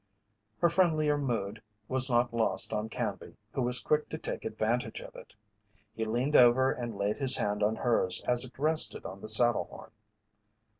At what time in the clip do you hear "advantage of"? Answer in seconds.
4.45-5.13